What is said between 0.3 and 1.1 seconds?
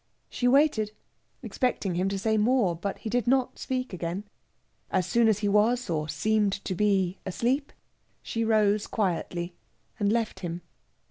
She waited,